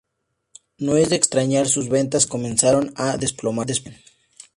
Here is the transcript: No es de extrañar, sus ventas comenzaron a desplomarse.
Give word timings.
No 0.79 0.97
es 0.97 1.11
de 1.11 1.15
extrañar, 1.15 1.67
sus 1.67 1.87
ventas 1.87 2.25
comenzaron 2.25 2.91
a 2.95 3.17
desplomarse. 3.17 3.93